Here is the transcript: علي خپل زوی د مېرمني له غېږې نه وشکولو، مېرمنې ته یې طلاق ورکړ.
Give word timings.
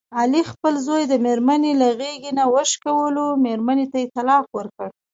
علي 0.19 0.41
خپل 0.51 0.73
زوی 0.85 1.03
د 1.07 1.13
مېرمني 1.25 1.73
له 1.81 1.87
غېږې 1.99 2.31
نه 2.39 2.45
وشکولو، 2.53 3.25
مېرمنې 3.45 3.85
ته 3.91 3.97
یې 4.01 4.07
طلاق 4.15 4.45
ورکړ. 4.57 4.87